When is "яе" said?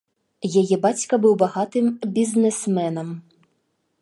0.61-0.77